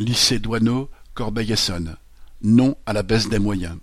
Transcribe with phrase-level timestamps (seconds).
[0.00, 1.94] Lycée Douaneau, Corbeil-Essonnes:
[2.40, 3.76] Non à la baisse des moyens.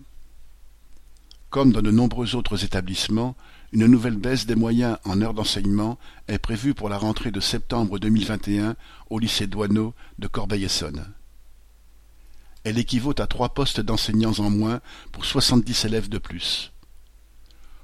[1.52, 3.38] Comme dans de nombreux autres établissements,
[3.72, 8.00] une nouvelle baisse des moyens en heures d'enseignement est prévue pour la rentrée de septembre
[8.00, 8.76] 2021
[9.12, 11.06] au lycée Douaneau de Corbeil-Essonnes.
[12.64, 14.82] Elle équivaut à trois postes d'enseignants en moins
[15.12, 16.74] pour soixante-dix élèves de plus.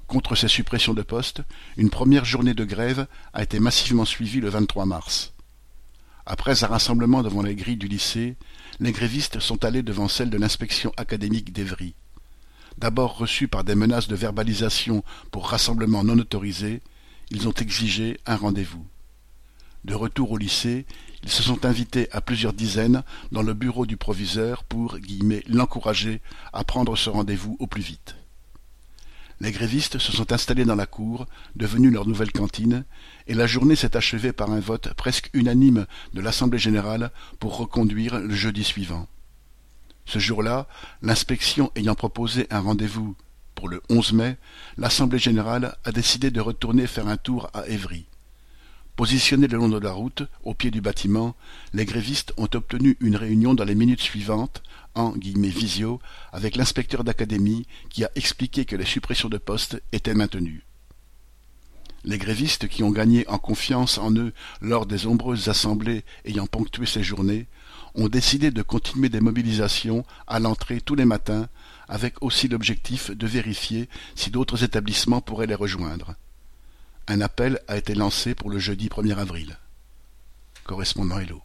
[0.08, 1.42] Contre ces suppressions de postes,
[1.76, 5.33] une première journée de grève a été massivement suivie le 23 mars.
[6.26, 8.36] Après un rassemblement devant les grilles du lycée,
[8.80, 11.94] les grévistes sont allés devant celle de l'inspection académique d'Evry.
[12.78, 16.82] D'abord reçus par des menaces de verbalisation pour rassemblement non autorisé,
[17.30, 18.86] ils ont exigé un rendez-vous.
[19.84, 20.86] De retour au lycée,
[21.22, 24.96] ils se sont invités à plusieurs dizaines dans le bureau du proviseur pour
[25.46, 26.22] l'encourager
[26.54, 28.16] à prendre ce rendez-vous au plus vite.
[29.44, 32.86] Les grévistes se sont installés dans la cour, devenue leur nouvelle cantine,
[33.26, 38.18] et la journée s'est achevée par un vote presque unanime de l'Assemblée générale pour reconduire
[38.20, 39.06] le jeudi suivant.
[40.06, 40.66] Ce jour-là,
[41.02, 43.16] l'inspection ayant proposé un rendez-vous
[43.54, 44.38] pour le 11 mai,
[44.78, 48.06] l'Assemblée générale a décidé de retourner faire un tour à Évry.
[48.96, 51.34] Positionnés le long de la route, au pied du bâtiment,
[51.72, 54.62] les grévistes ont obtenu une réunion dans les minutes suivantes,
[54.94, 56.00] en visio,
[56.32, 60.64] avec l'inspecteur d'académie qui a expliqué que les suppressions de postes étaient maintenues.
[62.04, 66.86] Les grévistes qui ont gagné en confiance en eux lors des nombreuses assemblées ayant ponctué
[66.86, 67.48] ces journées
[67.96, 71.48] ont décidé de continuer des mobilisations à l'entrée tous les matins,
[71.88, 76.14] avec aussi l'objectif de vérifier si d'autres établissements pourraient les rejoindre.
[77.06, 79.58] Un appel a été lancé pour le jeudi 1er avril.
[80.64, 81.42] Correspondant Hello.